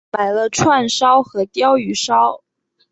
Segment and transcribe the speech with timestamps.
[0.11, 2.41] 买了串烧和鲷鱼烧